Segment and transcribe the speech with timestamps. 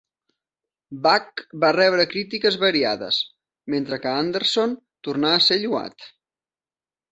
[1.03, 3.21] Bach va rebre crítiques variades,
[3.75, 4.77] mentre que Anderson
[5.11, 6.11] tornà a ser lloat.